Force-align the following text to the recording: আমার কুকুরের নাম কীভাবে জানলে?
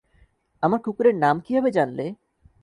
আমার 0.63 0.79
কুকুরের 0.85 1.15
নাম 1.15 1.35
কীভাবে 1.45 1.69
জানলে? 1.71 2.05